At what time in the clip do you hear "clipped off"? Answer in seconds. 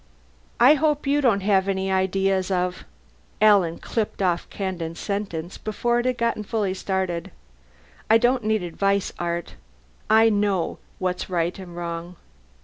3.77-4.49